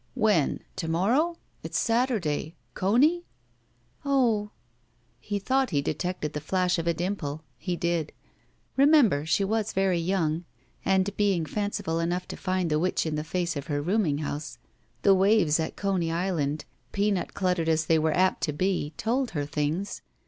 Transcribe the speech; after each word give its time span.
"When? 0.15 0.61
To 0.77 0.87
morrow? 0.87 1.37
It's 1.61 1.77
Saturday! 1.77 2.55
Conor?" 2.73 3.19
"Oh!" 4.03 4.49
He 5.19 5.37
thought 5.37 5.69
he 5.69 5.83
detected 5.83 6.33
the 6.33 6.41
flash 6.41 6.79
of 6.79 6.87
a 6.87 6.93
dimple. 6.95 7.43
He 7.59 7.75
did. 7.75 8.11
Remember, 8.75 9.27
she 9.27 9.43
was 9.43 9.73
very 9.73 10.01
yoimg 10.01 10.43
and, 10.83 11.15
being 11.17 11.45
fanciful 11.45 11.99
enough 11.99 12.27
to 12.29 12.35
find 12.35 12.71
the 12.71 12.79
witch 12.79 13.05
in 13.05 13.13
the 13.13 13.23
face 13.23 13.55
of 13.55 13.67
her 13.67 13.79
rooming 13.79 14.17
house, 14.25 14.57
the 15.03 15.13
waves 15.13 15.59
at 15.59 15.75
Coney 15.75 16.11
Island, 16.11 16.65
peanut 16.91 17.35
cluttered 17.35 17.69
as 17.69 17.85
they 17.85 17.99
were 17.99 18.17
apt 18.17 18.41
to 18.45 18.53
be, 18.53 18.93
told 18.97 19.29
her 19.29 19.45
things. 19.45 20.01